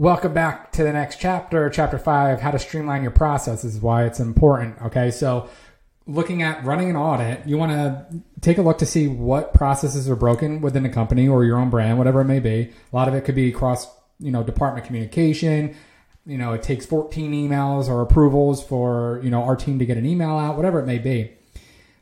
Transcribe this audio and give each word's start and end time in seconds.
Welcome 0.00 0.32
back 0.32 0.70
to 0.72 0.84
the 0.84 0.92
next 0.92 1.18
chapter, 1.18 1.68
chapter 1.68 1.98
five, 1.98 2.40
how 2.40 2.52
to 2.52 2.58
streamline 2.60 3.02
your 3.02 3.10
processes, 3.10 3.80
why 3.80 4.04
it's 4.04 4.20
important. 4.20 4.80
Okay, 4.80 5.10
so 5.10 5.48
looking 6.06 6.40
at 6.40 6.64
running 6.64 6.88
an 6.88 6.94
audit, 6.94 7.44
you 7.48 7.58
want 7.58 7.72
to 7.72 8.22
take 8.40 8.58
a 8.58 8.62
look 8.62 8.78
to 8.78 8.86
see 8.86 9.08
what 9.08 9.54
processes 9.54 10.08
are 10.08 10.14
broken 10.14 10.60
within 10.60 10.86
a 10.86 10.88
company 10.88 11.26
or 11.26 11.44
your 11.44 11.58
own 11.58 11.68
brand, 11.68 11.98
whatever 11.98 12.20
it 12.20 12.26
may 12.26 12.38
be. 12.38 12.70
A 12.92 12.96
lot 12.96 13.08
of 13.08 13.14
it 13.14 13.24
could 13.24 13.34
be 13.34 13.50
cross, 13.50 13.88
you 14.20 14.30
know, 14.30 14.44
department 14.44 14.86
communication. 14.86 15.74
You 16.24 16.38
know, 16.38 16.52
it 16.52 16.62
takes 16.62 16.86
14 16.86 17.32
emails 17.32 17.88
or 17.88 18.00
approvals 18.00 18.62
for, 18.62 19.20
you 19.24 19.30
know, 19.30 19.42
our 19.42 19.56
team 19.56 19.80
to 19.80 19.84
get 19.84 19.96
an 19.96 20.06
email 20.06 20.38
out, 20.38 20.54
whatever 20.54 20.78
it 20.78 20.86
may 20.86 20.98
be. 20.98 21.32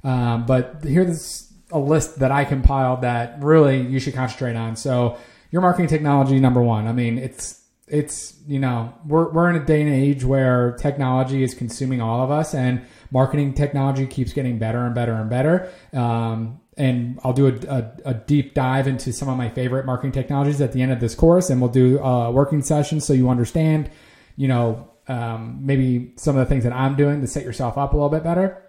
Um, 0.04 0.44
but 0.44 0.84
here's 0.84 1.50
a 1.70 1.78
list 1.78 2.18
that 2.18 2.30
I 2.30 2.44
compiled 2.44 3.00
that 3.00 3.42
really 3.42 3.80
you 3.80 4.00
should 4.00 4.12
concentrate 4.12 4.54
on. 4.54 4.76
So, 4.76 5.16
your 5.50 5.62
marketing 5.62 5.88
technology, 5.88 6.38
number 6.40 6.60
one. 6.60 6.88
I 6.88 6.92
mean, 6.92 7.16
it's 7.16 7.62
it's 7.88 8.34
you 8.46 8.58
know 8.58 8.92
we're 9.06 9.30
we're 9.30 9.48
in 9.48 9.56
a 9.56 9.64
day 9.64 9.80
and 9.80 9.90
age 9.90 10.24
where 10.24 10.72
technology 10.72 11.42
is 11.42 11.54
consuming 11.54 12.00
all 12.00 12.22
of 12.22 12.30
us, 12.30 12.54
and 12.54 12.84
marketing 13.10 13.54
technology 13.54 14.06
keeps 14.06 14.32
getting 14.32 14.58
better 14.58 14.84
and 14.84 14.94
better 14.94 15.12
and 15.12 15.30
better. 15.30 15.70
Um, 15.92 16.60
and 16.76 17.18
I'll 17.24 17.32
do 17.32 17.46
a, 17.46 17.52
a, 17.68 17.92
a, 18.10 18.14
deep 18.14 18.52
dive 18.52 18.86
into 18.86 19.10
some 19.10 19.30
of 19.30 19.38
my 19.38 19.48
favorite 19.48 19.86
marketing 19.86 20.12
technologies 20.12 20.60
at 20.60 20.72
the 20.72 20.82
end 20.82 20.92
of 20.92 21.00
this 21.00 21.14
course, 21.14 21.48
and 21.48 21.58
we'll 21.60 21.70
do 21.70 21.98
a 22.00 22.30
working 22.30 22.60
session 22.60 23.00
so 23.00 23.14
you 23.14 23.30
understand, 23.30 23.90
you 24.36 24.46
know, 24.46 24.90
um, 25.08 25.60
maybe 25.62 26.12
some 26.16 26.36
of 26.36 26.46
the 26.46 26.52
things 26.52 26.64
that 26.64 26.74
I'm 26.74 26.94
doing 26.94 27.22
to 27.22 27.26
set 27.26 27.44
yourself 27.44 27.78
up 27.78 27.94
a 27.94 27.96
little 27.96 28.10
bit 28.10 28.22
better. 28.22 28.62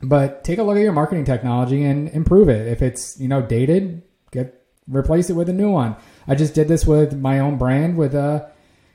But 0.00 0.44
take 0.44 0.58
a 0.58 0.62
look 0.62 0.76
at 0.76 0.82
your 0.82 0.92
marketing 0.92 1.24
technology 1.24 1.82
and 1.82 2.08
improve 2.08 2.48
it. 2.48 2.68
If 2.68 2.80
it's 2.80 3.18
you 3.20 3.28
know 3.28 3.42
dated, 3.42 4.02
get 4.30 4.65
replace 4.88 5.30
it 5.30 5.34
with 5.34 5.48
a 5.48 5.52
new 5.52 5.70
one. 5.70 5.96
I 6.26 6.34
just 6.34 6.54
did 6.54 6.68
this 6.68 6.86
with 6.86 7.14
my 7.16 7.38
own 7.38 7.58
brand 7.58 7.96
with 7.96 8.14
a 8.14 8.50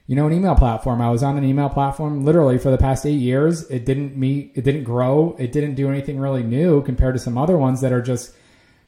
you 0.08 0.16
know 0.16 0.28
an 0.28 0.34
email 0.34 0.56
platform. 0.56 1.02
I 1.02 1.10
was 1.10 1.24
on 1.24 1.38
an 1.38 1.44
email 1.44 1.70
platform 1.70 2.26
literally 2.26 2.58
for 2.58 2.72
the 2.72 2.78
past 2.78 3.06
8 3.06 3.12
years. 3.12 3.70
It 3.70 3.86
didn't 3.86 4.18
meet 4.18 4.52
it 4.56 4.64
didn't 4.64 4.84
grow. 4.84 5.36
It 5.40 5.52
didn't 5.52 5.76
do 5.76 5.90
anything 5.90 6.20
really 6.20 6.44
new 6.44 6.82
compared 6.84 7.16
to 7.16 7.20
some 7.20 7.38
other 7.38 7.58
ones 7.58 7.82
that 7.82 7.92
are 7.92 8.02
just 8.02 8.34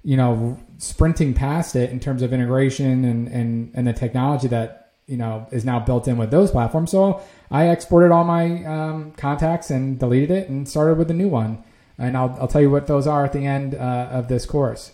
you 0.04 0.18
know 0.18 0.58
sprinting 0.78 1.34
past 1.34 1.76
it 1.76 1.90
in 1.92 2.00
terms 2.00 2.22
of 2.22 2.34
integration 2.34 3.06
and 3.06 3.28
and 3.28 3.72
and 3.74 3.88
the 3.88 3.94
technology 3.94 4.48
that 4.50 4.92
you 5.08 5.18
know 5.18 5.48
is 5.52 5.66
now 5.66 5.80
built 5.80 6.08
in 6.08 6.18
with 6.18 6.32
those 6.32 6.52
platforms. 6.52 6.92
So 6.92 7.22
I 7.52 7.70
exported 7.70 8.12
all 8.12 8.24
my 8.24 8.64
um, 8.66 9.12
contacts 9.12 9.70
and 9.70 10.00
deleted 10.00 10.32
it 10.32 10.50
and 10.50 10.68
started 10.68 10.98
with 10.98 11.12
a 11.12 11.14
new 11.14 11.28
one. 11.28 11.64
And 11.98 12.18
I'll, 12.18 12.36
I'll 12.42 12.48
tell 12.48 12.62
you 12.62 12.72
what 12.72 12.88
those 12.88 13.06
are 13.06 13.24
at 13.24 13.34
the 13.34 13.46
end 13.46 13.76
uh, 13.76 14.10
of 14.12 14.28
this 14.28 14.48
course. 14.48 14.92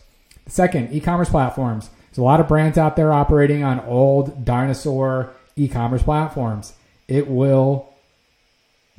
Second, 0.47 0.91
e-commerce 0.91 1.30
platforms. 1.30 1.89
There's 2.10 2.18
a 2.18 2.24
lot 2.24 2.40
of 2.40 2.48
brands 2.48 2.78
out 2.78 2.96
there 2.96 3.14
operating 3.14 3.64
on 3.64 3.80
old 3.82 4.44
dinosaur 4.44 5.32
e-commerce 5.56 6.04
platforms. 6.04 6.74
It 7.08 7.28
will 7.28 7.94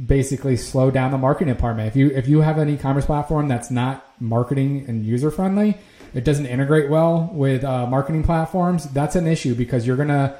basically 0.05 0.57
slow 0.57 0.91
down 0.91 1.11
the 1.11 1.19
marketing 1.19 1.53
department. 1.53 1.89
If 1.89 1.97
you 1.97 2.09
if 2.09 2.29
you 2.29 2.41
have 2.41 2.59
an 2.59 2.69
e-commerce 2.69 3.07
platform 3.07 3.49
that's 3.49 3.71
not 3.71 4.05
marketing 4.21 4.85
and 4.89 5.05
user 5.05 5.31
friendly, 5.31 5.77
it 6.15 6.25
doesn't 6.25 6.47
integrate 6.47 6.89
well 6.89 7.31
with 7.33 7.65
uh, 7.65 7.87
marketing 7.87 8.23
platforms. 8.23 8.85
That's 8.85 9.17
an 9.17 9.27
issue 9.27 9.55
because 9.55 9.87
you're 9.87 9.97
gonna 9.97 10.37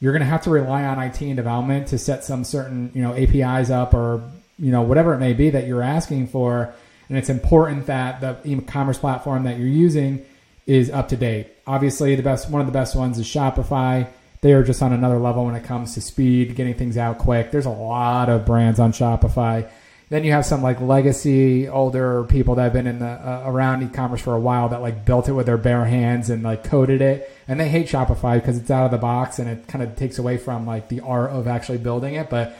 you're 0.00 0.12
gonna 0.12 0.24
have 0.24 0.42
to 0.42 0.50
rely 0.50 0.84
on 0.84 0.98
IT 0.98 1.20
and 1.20 1.36
development 1.36 1.88
to 1.88 1.98
set 1.98 2.24
some 2.24 2.44
certain 2.44 2.90
you 2.94 3.02
know 3.02 3.14
APIs 3.14 3.70
up 3.70 3.94
or 3.94 4.22
you 4.58 4.72
know 4.72 4.82
whatever 4.82 5.14
it 5.14 5.18
may 5.18 5.34
be 5.34 5.50
that 5.50 5.66
you're 5.66 5.82
asking 5.82 6.28
for. 6.28 6.74
And 7.08 7.16
it's 7.16 7.28
important 7.28 7.86
that 7.86 8.20
the 8.20 8.36
e-commerce 8.44 8.98
platform 8.98 9.44
that 9.44 9.58
you're 9.58 9.68
using 9.68 10.24
is 10.66 10.90
up 10.90 11.08
to 11.08 11.16
date. 11.16 11.48
Obviously, 11.66 12.14
the 12.16 12.22
best 12.22 12.50
one 12.50 12.60
of 12.60 12.66
the 12.66 12.72
best 12.72 12.96
ones 12.96 13.18
is 13.18 13.26
Shopify. 13.26 14.08
They 14.40 14.52
are 14.52 14.62
just 14.62 14.82
on 14.82 14.92
another 14.92 15.18
level 15.18 15.44
when 15.44 15.54
it 15.54 15.64
comes 15.64 15.94
to 15.94 16.00
speed, 16.00 16.54
getting 16.56 16.74
things 16.74 16.96
out 16.96 17.18
quick. 17.18 17.50
There's 17.50 17.66
a 17.66 17.70
lot 17.70 18.28
of 18.28 18.44
brands 18.44 18.78
on 18.78 18.92
Shopify. 18.92 19.68
Then 20.08 20.22
you 20.22 20.30
have 20.32 20.46
some 20.46 20.62
like 20.62 20.80
legacy 20.80 21.66
older 21.66 22.24
people 22.24 22.54
that 22.56 22.64
have 22.64 22.72
been 22.72 22.86
in 22.86 23.00
the 23.00 23.06
uh, 23.06 23.42
around 23.44 23.82
e-commerce 23.82 24.20
for 24.20 24.34
a 24.34 24.40
while 24.40 24.68
that 24.68 24.80
like 24.80 25.04
built 25.04 25.28
it 25.28 25.32
with 25.32 25.46
their 25.46 25.56
bare 25.56 25.84
hands 25.84 26.30
and 26.30 26.44
like 26.44 26.62
coded 26.62 27.00
it, 27.00 27.28
and 27.48 27.58
they 27.58 27.68
hate 27.68 27.88
Shopify 27.88 28.34
because 28.34 28.56
it's 28.56 28.70
out 28.70 28.84
of 28.84 28.92
the 28.92 28.98
box 28.98 29.40
and 29.40 29.48
it 29.48 29.66
kind 29.66 29.82
of 29.82 29.96
takes 29.96 30.18
away 30.18 30.36
from 30.36 30.64
like 30.64 30.88
the 30.88 31.00
art 31.00 31.30
of 31.30 31.48
actually 31.48 31.78
building 31.78 32.14
it. 32.14 32.30
But 32.30 32.56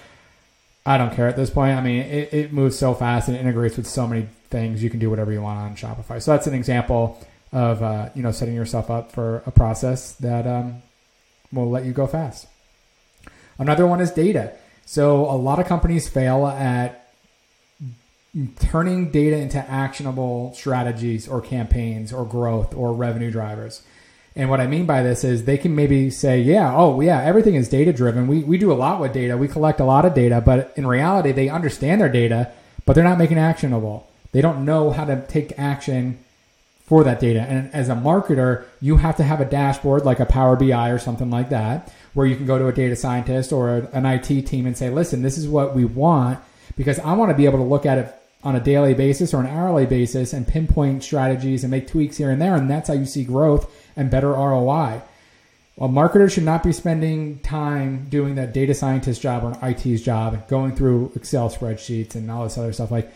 I 0.84 0.98
don't 0.98 1.14
care 1.14 1.28
at 1.28 1.36
this 1.36 1.50
point. 1.50 1.76
I 1.76 1.82
mean, 1.82 2.00
it, 2.00 2.34
it 2.34 2.52
moves 2.52 2.78
so 2.78 2.94
fast 2.94 3.28
and 3.28 3.36
it 3.36 3.40
integrates 3.40 3.76
with 3.76 3.86
so 3.86 4.08
many 4.08 4.28
things. 4.50 4.82
You 4.82 4.90
can 4.90 4.98
do 4.98 5.10
whatever 5.10 5.32
you 5.32 5.42
want 5.42 5.60
on 5.60 5.76
Shopify. 5.76 6.20
So 6.20 6.32
that's 6.32 6.48
an 6.48 6.54
example 6.54 7.20
of 7.52 7.82
uh, 7.82 8.10
you 8.14 8.22
know 8.22 8.30
setting 8.30 8.54
yourself 8.54 8.90
up 8.90 9.12
for 9.12 9.42
a 9.46 9.50
process 9.50 10.12
that 10.14 10.46
um, 10.46 10.82
will 11.52 11.70
let 11.70 11.84
you 11.84 11.92
go 11.92 12.06
fast. 12.06 12.46
Another 13.58 13.86
one 13.86 14.00
is 14.00 14.10
data. 14.10 14.52
So 14.84 15.28
a 15.28 15.36
lot 15.36 15.58
of 15.58 15.66
companies 15.66 16.08
fail 16.08 16.46
at 16.46 17.06
turning 18.60 19.10
data 19.10 19.36
into 19.36 19.58
actionable 19.58 20.52
strategies 20.54 21.26
or 21.26 21.40
campaigns 21.40 22.12
or 22.12 22.24
growth 22.24 22.74
or 22.74 22.92
revenue 22.92 23.30
drivers. 23.30 23.82
And 24.36 24.50
what 24.50 24.60
I 24.60 24.66
mean 24.66 24.84
by 24.84 25.02
this 25.02 25.24
is 25.24 25.44
they 25.44 25.56
can 25.56 25.74
maybe 25.74 26.10
say, 26.10 26.40
yeah, 26.40 26.76
oh, 26.76 27.00
yeah, 27.00 27.22
everything 27.22 27.54
is 27.54 27.70
data 27.70 27.92
driven. 27.92 28.26
We, 28.26 28.40
we 28.40 28.58
do 28.58 28.70
a 28.70 28.74
lot 28.74 29.00
with 29.00 29.14
data. 29.14 29.38
We 29.38 29.48
collect 29.48 29.80
a 29.80 29.84
lot 29.84 30.04
of 30.04 30.12
data, 30.12 30.42
but 30.44 30.74
in 30.76 30.86
reality, 30.86 31.32
they 31.32 31.48
understand 31.48 32.02
their 32.02 32.10
data, 32.10 32.52
but 32.84 32.92
they're 32.92 33.02
not 33.02 33.16
making 33.16 33.38
actionable. 33.38 34.06
They 34.32 34.42
don't 34.42 34.66
know 34.66 34.90
how 34.90 35.06
to 35.06 35.26
take 35.26 35.58
action 35.58 36.18
for 36.86 37.04
that 37.04 37.20
data. 37.20 37.40
And 37.40 37.72
as 37.74 37.88
a 37.88 37.94
marketer, 37.94 38.64
you 38.80 38.96
have 38.96 39.16
to 39.16 39.24
have 39.24 39.40
a 39.40 39.44
dashboard 39.44 40.04
like 40.04 40.20
a 40.20 40.26
Power 40.26 40.56
BI 40.56 40.88
or 40.90 40.98
something 40.98 41.30
like 41.30 41.50
that, 41.50 41.92
where 42.14 42.26
you 42.26 42.36
can 42.36 42.46
go 42.46 42.58
to 42.58 42.68
a 42.68 42.72
data 42.72 42.96
scientist 42.96 43.52
or 43.52 43.88
an 43.92 44.06
IT 44.06 44.46
team 44.46 44.66
and 44.66 44.76
say, 44.76 44.90
listen, 44.90 45.22
this 45.22 45.36
is 45.36 45.48
what 45.48 45.74
we 45.74 45.84
want 45.84 46.38
because 46.76 46.98
I 47.00 47.12
want 47.14 47.30
to 47.30 47.36
be 47.36 47.46
able 47.46 47.58
to 47.58 47.64
look 47.64 47.86
at 47.86 47.98
it 47.98 48.14
on 48.44 48.54
a 48.54 48.60
daily 48.60 48.94
basis 48.94 49.34
or 49.34 49.40
an 49.40 49.46
hourly 49.46 49.86
basis 49.86 50.32
and 50.32 50.46
pinpoint 50.46 51.02
strategies 51.02 51.64
and 51.64 51.70
make 51.70 51.88
tweaks 51.88 52.16
here 52.16 52.30
and 52.30 52.40
there. 52.40 52.54
And 52.54 52.70
that's 52.70 52.88
how 52.88 52.94
you 52.94 53.06
see 53.06 53.24
growth 53.24 53.68
and 53.96 54.10
better 54.10 54.30
ROI. 54.30 55.02
A 55.78 55.88
marketer 55.88 56.30
should 56.30 56.44
not 56.44 56.62
be 56.62 56.72
spending 56.72 57.40
time 57.40 58.06
doing 58.08 58.36
that 58.36 58.54
data 58.54 58.72
scientist 58.72 59.20
job 59.20 59.44
or 59.44 59.52
an 59.52 59.72
IT's 59.72 60.00
job, 60.00 60.48
going 60.48 60.74
through 60.74 61.12
Excel 61.16 61.50
spreadsheets 61.50 62.14
and 62.14 62.30
all 62.30 62.44
this 62.44 62.56
other 62.56 62.72
stuff. 62.72 62.90
Like, 62.90 63.12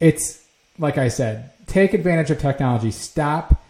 it's 0.00 0.44
like 0.78 0.98
I 0.98 1.08
said, 1.08 1.50
take 1.74 1.92
advantage 1.92 2.30
of 2.30 2.38
technology. 2.38 2.92
Stop 2.92 3.60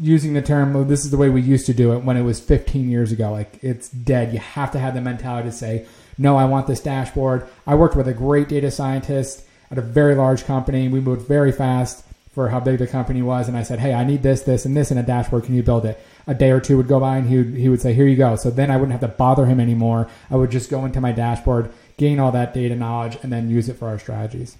using 0.00 0.34
the 0.34 0.42
term, 0.42 0.74
oh, 0.74 0.82
this 0.82 1.04
is 1.04 1.12
the 1.12 1.16
way 1.16 1.28
we 1.28 1.40
used 1.40 1.64
to 1.64 1.72
do 1.72 1.92
it 1.92 1.98
when 1.98 2.16
it 2.16 2.22
was 2.22 2.40
15 2.40 2.90
years 2.90 3.12
ago. 3.12 3.30
Like 3.30 3.62
it's 3.62 3.88
dead. 3.88 4.32
You 4.32 4.40
have 4.40 4.72
to 4.72 4.80
have 4.80 4.94
the 4.94 5.00
mentality 5.00 5.48
to 5.48 5.54
say, 5.54 5.86
no, 6.18 6.36
I 6.36 6.46
want 6.46 6.66
this 6.66 6.80
dashboard. 6.80 7.48
I 7.64 7.76
worked 7.76 7.94
with 7.94 8.08
a 8.08 8.12
great 8.12 8.48
data 8.48 8.72
scientist 8.72 9.44
at 9.70 9.78
a 9.78 9.82
very 9.82 10.16
large 10.16 10.44
company. 10.46 10.88
We 10.88 10.98
moved 11.00 11.28
very 11.28 11.52
fast 11.52 12.04
for 12.32 12.48
how 12.48 12.58
big 12.58 12.80
the 12.80 12.88
company 12.88 13.22
was. 13.22 13.46
And 13.46 13.56
I 13.56 13.62
said, 13.62 13.78
hey, 13.78 13.94
I 13.94 14.02
need 14.02 14.24
this, 14.24 14.42
this, 14.42 14.64
and 14.64 14.76
this 14.76 14.90
in 14.90 14.98
a 14.98 15.02
dashboard. 15.04 15.44
Can 15.44 15.54
you 15.54 15.62
build 15.62 15.86
it? 15.86 16.04
A 16.26 16.34
day 16.34 16.50
or 16.50 16.60
two 16.60 16.76
would 16.76 16.88
go 16.88 16.98
by 16.98 17.18
and 17.18 17.28
he 17.28 17.36
would, 17.36 17.54
he 17.54 17.68
would 17.68 17.80
say, 17.80 17.94
here 17.94 18.08
you 18.08 18.16
go. 18.16 18.34
So 18.34 18.50
then 18.50 18.68
I 18.68 18.76
wouldn't 18.76 19.00
have 19.00 19.08
to 19.08 19.16
bother 19.16 19.46
him 19.46 19.60
anymore. 19.60 20.10
I 20.28 20.34
would 20.34 20.50
just 20.50 20.70
go 20.70 20.84
into 20.84 21.00
my 21.00 21.12
dashboard, 21.12 21.72
gain 21.98 22.18
all 22.18 22.32
that 22.32 22.52
data 22.52 22.74
knowledge, 22.74 23.16
and 23.22 23.32
then 23.32 23.48
use 23.48 23.68
it 23.68 23.76
for 23.76 23.86
our 23.86 24.00
strategies. 24.00 24.56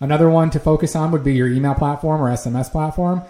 Another 0.00 0.28
one 0.28 0.50
to 0.50 0.60
focus 0.60 0.94
on 0.94 1.10
would 1.12 1.24
be 1.24 1.34
your 1.34 1.48
email 1.48 1.74
platform 1.74 2.20
or 2.20 2.30
SMS 2.30 2.70
platform. 2.70 3.22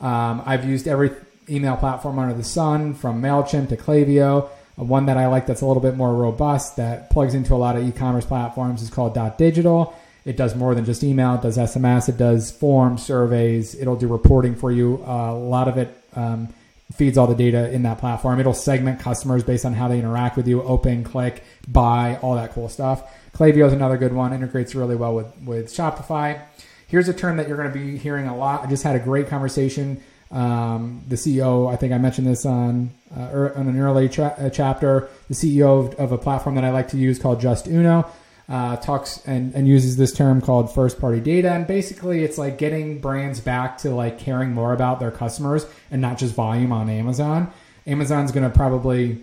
Um, 0.00 0.42
I've 0.44 0.64
used 0.64 0.86
every 0.86 1.10
email 1.48 1.76
platform 1.76 2.18
under 2.18 2.34
the 2.34 2.44
sun, 2.44 2.94
from 2.94 3.20
MailChimp 3.20 3.68
to 3.70 3.76
Klaviyo. 3.76 4.48
Uh, 4.78 4.84
one 4.84 5.06
that 5.06 5.16
I 5.16 5.26
like 5.26 5.46
that's 5.46 5.60
a 5.60 5.66
little 5.66 5.82
bit 5.82 5.96
more 5.96 6.14
robust 6.14 6.76
that 6.76 7.10
plugs 7.10 7.34
into 7.34 7.54
a 7.54 7.56
lot 7.56 7.76
of 7.76 7.86
e-commerce 7.86 8.24
platforms 8.24 8.82
is 8.82 8.90
called 8.90 9.14
Dotdigital. 9.14 9.92
It 10.24 10.36
does 10.36 10.54
more 10.54 10.74
than 10.74 10.84
just 10.84 11.02
email. 11.02 11.34
It 11.34 11.42
does 11.42 11.58
SMS. 11.58 12.08
It 12.08 12.16
does 12.16 12.50
forms, 12.50 13.02
surveys. 13.02 13.74
It'll 13.74 13.96
do 13.96 14.06
reporting 14.06 14.54
for 14.54 14.70
you. 14.70 15.02
Uh, 15.06 15.32
a 15.32 15.34
lot 15.34 15.66
of 15.66 15.78
it 15.78 15.96
um, 16.14 16.48
feeds 16.94 17.18
all 17.18 17.26
the 17.26 17.34
data 17.34 17.70
in 17.72 17.82
that 17.82 17.98
platform. 17.98 18.38
It'll 18.40 18.54
segment 18.54 19.00
customers 19.00 19.42
based 19.42 19.64
on 19.64 19.74
how 19.74 19.88
they 19.88 19.98
interact 19.98 20.36
with 20.36 20.46
you, 20.46 20.62
open, 20.62 21.04
click, 21.04 21.44
buy, 21.68 22.18
all 22.22 22.34
that 22.36 22.52
cool 22.52 22.68
stuff. 22.68 23.02
Klaviyo 23.32 23.66
is 23.66 23.72
another 23.72 23.96
good 23.96 24.12
one. 24.12 24.32
Integrates 24.32 24.74
really 24.74 24.96
well 24.96 25.14
with, 25.14 25.34
with 25.42 25.68
Shopify. 25.68 26.40
Here's 26.86 27.08
a 27.08 27.14
term 27.14 27.38
that 27.38 27.48
you're 27.48 27.56
going 27.56 27.72
to 27.72 27.78
be 27.78 27.96
hearing 27.96 28.26
a 28.28 28.36
lot. 28.36 28.62
I 28.62 28.66
just 28.66 28.82
had 28.82 28.96
a 28.96 28.98
great 28.98 29.28
conversation. 29.28 30.02
Um, 30.30 31.02
the 31.08 31.16
CEO, 31.16 31.72
I 31.72 31.76
think 31.76 31.92
I 31.92 31.98
mentioned 31.98 32.26
this 32.26 32.46
on, 32.46 32.90
uh, 33.14 33.28
er, 33.32 33.56
on 33.56 33.68
an 33.68 33.78
early 33.78 34.08
tra- 34.08 34.34
uh, 34.38 34.50
chapter. 34.50 35.08
The 35.28 35.34
CEO 35.34 35.86
of, 35.86 35.94
of, 35.94 36.12
a 36.12 36.18
platform 36.18 36.54
that 36.54 36.64
I 36.64 36.70
like 36.70 36.88
to 36.88 36.96
use 36.96 37.18
called 37.18 37.40
Justuno 37.40 38.10
uh, 38.52 38.76
talks 38.76 39.26
and, 39.26 39.54
and 39.54 39.66
uses 39.66 39.96
this 39.96 40.12
term 40.12 40.42
called 40.42 40.72
first 40.72 41.00
party 41.00 41.20
data. 41.20 41.50
And 41.50 41.66
basically, 41.66 42.22
it's 42.22 42.36
like 42.36 42.58
getting 42.58 43.00
brands 43.00 43.40
back 43.40 43.78
to 43.78 43.90
like 43.90 44.18
caring 44.18 44.52
more 44.52 44.74
about 44.74 45.00
their 45.00 45.10
customers 45.10 45.64
and 45.90 46.02
not 46.02 46.18
just 46.18 46.34
volume 46.34 46.70
on 46.70 46.90
Amazon. 46.90 47.50
Amazon's 47.86 48.30
going 48.30 48.48
to 48.48 48.54
probably 48.54 49.22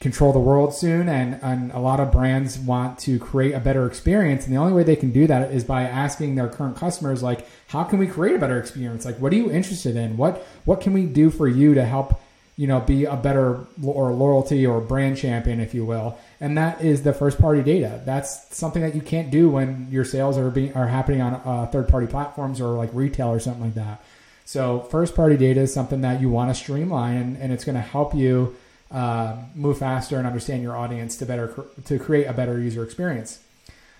control 0.00 0.32
the 0.32 0.38
world 0.38 0.72
soon 0.72 1.08
and, 1.08 1.40
and 1.42 1.72
a 1.72 1.78
lot 1.80 1.98
of 1.98 2.12
brands 2.12 2.56
want 2.56 3.00
to 3.00 3.18
create 3.18 3.52
a 3.52 3.58
better 3.58 3.84
experience 3.84 4.44
and 4.44 4.54
the 4.54 4.56
only 4.56 4.72
way 4.72 4.84
they 4.84 4.94
can 4.94 5.10
do 5.10 5.26
that 5.26 5.50
is 5.50 5.64
by 5.64 5.82
asking 5.82 6.36
their 6.36 6.48
current 6.48 6.76
customers 6.76 7.20
like 7.20 7.44
how 7.66 7.82
can 7.82 7.98
we 7.98 8.06
create 8.06 8.36
a 8.36 8.38
better 8.38 8.60
experience 8.60 9.04
like 9.04 9.16
what 9.16 9.32
are 9.32 9.34
you 9.34 9.50
interested 9.50 9.96
in 9.96 10.16
what 10.16 10.46
what 10.66 10.80
can 10.80 10.92
we 10.92 11.04
do 11.04 11.30
for 11.30 11.48
you 11.48 11.74
to 11.74 11.84
help 11.84 12.20
you 12.58 12.66
know, 12.66 12.80
be 12.80 13.04
a 13.04 13.14
better 13.14 13.60
or 13.82 14.12
loyalty 14.12 14.66
or 14.66 14.80
brand 14.80 15.16
champion, 15.16 15.60
if 15.60 15.72
you 15.72 15.84
will. 15.84 16.18
And 16.40 16.56
that 16.56 16.82
is 16.82 17.02
the 17.02 17.12
first 17.12 17.40
party 17.40 17.62
data. 17.62 18.00
That's 18.04 18.56
something 18.56 18.82
that 18.82 18.94
you 18.94 19.00
can't 19.00 19.30
do 19.30 19.48
when 19.48 19.88
your 19.90 20.04
sales 20.04 20.38
are 20.38 20.50
being 20.50 20.72
are 20.74 20.86
happening 20.86 21.20
on 21.20 21.34
uh, 21.34 21.66
third 21.66 21.88
party 21.88 22.06
platforms 22.06 22.60
or 22.60 22.68
like 22.76 22.90
retail 22.92 23.28
or 23.28 23.40
something 23.40 23.64
like 23.64 23.74
that. 23.74 24.04
So 24.44 24.80
first 24.90 25.14
party 25.14 25.36
data 25.36 25.60
is 25.60 25.74
something 25.74 26.00
that 26.02 26.20
you 26.20 26.30
want 26.30 26.50
to 26.50 26.54
streamline, 26.54 27.16
and, 27.16 27.36
and 27.36 27.52
it's 27.52 27.64
going 27.64 27.74
to 27.74 27.82
help 27.82 28.14
you 28.14 28.56
uh, 28.90 29.36
move 29.54 29.78
faster 29.78 30.16
and 30.16 30.26
understand 30.26 30.62
your 30.62 30.76
audience 30.76 31.16
to 31.18 31.26
better 31.26 31.66
to 31.84 31.98
create 31.98 32.24
a 32.24 32.32
better 32.32 32.58
user 32.58 32.82
experience. 32.82 33.40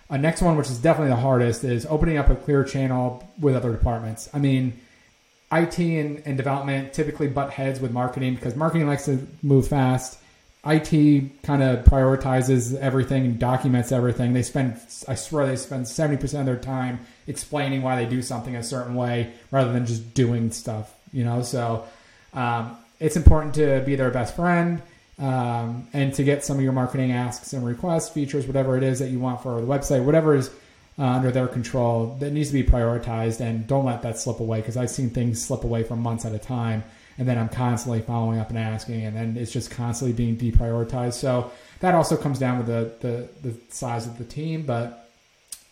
A 0.09 0.15
uh, 0.15 0.17
next 0.17 0.41
one, 0.41 0.57
which 0.57 0.71
is 0.71 0.79
definitely 0.79 1.11
the 1.11 1.21
hardest, 1.21 1.65
is 1.65 1.85
opening 1.87 2.17
up 2.17 2.31
a 2.31 2.37
clear 2.37 2.65
channel 2.65 3.29
with 3.39 3.57
other 3.57 3.73
departments. 3.73 4.31
I 4.33 4.39
mean 4.39 4.81
IT 5.51 5.79
and, 5.79 6.23
and 6.25 6.37
development 6.37 6.93
typically 6.93 7.27
butt 7.29 7.51
heads 7.51 7.81
with 7.81 7.91
marketing 7.91 8.35
because 8.35 8.55
marketing 8.55 8.87
likes 8.87 9.07
to 9.07 9.27
move 9.43 9.69
fast. 9.69 10.19
IT 10.67 11.43
kind 11.43 11.63
of 11.63 11.85
prioritizes 11.85 12.77
everything 12.77 13.25
and 13.25 13.39
documents 13.39 13.93
everything. 13.93 14.33
They 14.33 14.43
spend, 14.43 14.77
I 15.07 15.15
swear, 15.15 15.47
they 15.47 15.57
spend 15.57 15.85
70% 15.85 16.41
of 16.41 16.47
their 16.47 16.57
time 16.57 17.01
explaining 17.27 17.83
why 17.83 17.97
they 17.97 18.11
do 18.11 18.23
something 18.23 18.57
a 18.57 18.63
certain 18.63 18.95
way 18.95 19.33
rather 19.51 19.73
than 19.73 19.87
just 19.87 20.15
doing 20.15 20.51
stuff, 20.51 20.93
you 21.13 21.25
know? 21.25 21.43
So 21.43 21.87
um, 22.35 22.77
it's 22.99 23.17
important 23.17 23.55
to 23.55 23.83
be 23.87 23.95
their 23.95 24.11
best 24.11 24.35
friend 24.35 24.83
um, 25.19 25.87
and 25.93 26.13
to 26.15 26.25
get 26.25 26.45
some 26.45 26.57
of 26.57 26.63
your 26.63 26.73
marketing 26.73 27.13
asks 27.13 27.53
and 27.53 27.65
requests, 27.65 28.09
features, 28.09 28.47
whatever 28.47 28.77
it 28.77 28.83
is 28.83 28.99
that 28.99 29.11
you 29.11 29.21
want 29.21 29.43
for 29.43 29.61
the 29.61 29.67
website, 29.67 30.05
whatever 30.05 30.35
is 30.35 30.51
uh, 30.99 31.05
under 31.05 31.31
their 31.31 31.47
control 31.47 32.17
that 32.19 32.33
needs 32.33 32.49
to 32.49 32.55
be 32.55 32.69
prioritized 32.69 33.41
and 33.41 33.67
don't 33.69 33.85
let 33.85 34.03
that 34.03 34.19
slip 34.19 34.41
away 34.41 34.61
because 34.61 34.77
I've 34.77 34.91
seen 34.91 35.11
things 35.11 35.41
slip 35.41 35.63
away 35.63 35.85
for 35.85 35.95
months 35.95 36.25
at 36.25 36.33
a 36.33 36.39
time 36.39 36.83
and 37.19 37.29
then 37.29 37.37
I'm 37.37 37.49
constantly 37.49 38.01
following 38.01 38.39
up 38.39 38.49
and 38.51 38.59
asking 38.59 39.05
and 39.05 39.17
then 39.17 39.37
it's 39.37 39.53
just 39.53 39.71
constantly 39.71 40.13
being 40.13 40.37
deprioritized. 40.37 41.15
So 41.15 41.51
that 41.81 41.95
also 41.95 42.17
comes 42.17 42.39
down 42.39 42.59
with 42.59 42.67
the, 42.67 42.93
the, 43.01 43.49
the 43.49 43.57
size 43.71 44.07
of 44.07 44.19
the 44.19 44.25
team. 44.25 44.63
But 44.63 45.11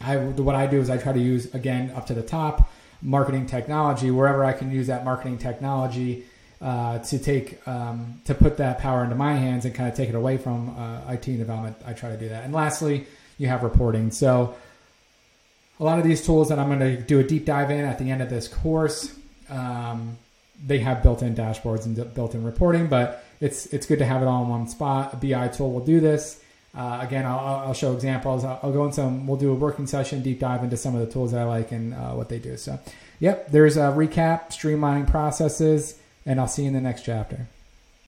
I, 0.01 0.17
what 0.17 0.55
I 0.55 0.67
do 0.67 0.81
is 0.81 0.91
I 0.91 0.99
try 0.99 1.13
to 1.13 1.21
use, 1.21 1.55
again, 1.55 1.93
up 1.95 2.07
to 2.07 2.15
the 2.15 2.23
top 2.23 2.71
marketing 3.01 3.47
technology, 3.47 4.11
wherever 4.11 4.45
I 4.45 4.53
can 4.53 4.71
use 4.71 4.89
that 4.89 5.05
marketing 5.05 5.39
technology 5.39 6.25
uh, 6.61 6.99
to 7.01 7.19
take 7.19 7.67
um, 7.69 8.21
to 8.25 8.35
put 8.35 8.57
that 8.57 8.79
power 8.79 9.05
into 9.05 9.15
my 9.15 9.35
hands 9.35 9.65
and 9.65 9.75
kind 9.75 9.89
of 9.89 9.95
take 9.95 10.09
it 10.09 10.15
away 10.15 10.39
from 10.39 10.77
uh, 10.77 11.13
IT 11.13 11.27
and 11.29 11.39
development. 11.39 11.77
I 11.87 11.93
try 11.93 12.11
to 12.11 12.17
do 12.17 12.29
that. 12.31 12.45
And 12.45 12.53
lastly, 12.53 13.07
you 13.39 13.49
have 13.49 13.63
reporting. 13.63 14.11
So 14.11 14.55
a 15.79 15.85
lot 15.85 15.99
of 15.99 16.05
these 16.05 16.25
tools 16.25 16.49
that 16.49 16.59
I'm 16.59 16.69
going 16.69 16.81
to 16.81 16.97
do 17.01 17.21
a 17.21 17.25
deep 17.25 17.45
dive 17.45 17.71
in 17.71 17.85
at 17.85 17.99
the 17.99 18.11
end 18.11 18.23
of 18.23 18.31
this 18.31 18.49
course, 18.49 19.15
um, 19.51 20.17
they 20.65 20.79
have 20.79 21.03
built-in 21.03 21.35
dashboards 21.35 21.87
and 21.87 22.15
built-in 22.15 22.45
reporting, 22.45 22.87
but 22.87 23.25
it's 23.41 23.67
it's 23.67 23.87
good 23.87 23.99
to 23.99 24.05
have 24.05 24.23
it 24.23 24.27
all 24.27 24.43
in 24.45 24.49
one 24.49 24.69
spot. 24.69 25.15
A 25.15 25.17
BI 25.17 25.49
tool 25.49 25.73
will 25.73 25.85
do 25.85 26.01
this. 26.01 26.41
Uh, 26.75 26.99
again, 27.01 27.25
I'll, 27.25 27.39
I'll, 27.39 27.75
show 27.75 27.95
examples. 27.95 28.45
I'll, 28.45 28.61
I'll, 28.63 28.73
go 28.73 28.85
in 28.85 28.93
some. 28.93 29.27
We'll 29.27 29.39
do 29.39 29.51
a 29.51 29.55
working 29.55 29.87
session, 29.87 30.23
deep 30.23 30.41
dive 30.41 30.63
into 30.63 30.77
some 30.77 30.95
of 30.95 31.01
the 31.01 31.11
tools 31.11 31.33
I 31.33 31.45
like 31.45 31.73
and 31.73 31.95
uh, 31.95 32.13
what 32.13 32.29
they 32.29 32.39
do. 32.39 32.59
So, 32.59 32.79
yep, 33.19 33.51
there's 33.51 33.79
a 33.79 33.93
recap, 33.93 34.49
streamlining 34.51 35.09
processes, 35.11 35.99
and 36.27 36.39
I'll 36.39 36.49
see 36.49 36.63
you 36.63 36.69
in 36.69 36.75
the 36.75 36.83
next 36.83 37.03
chapter. 37.03 37.49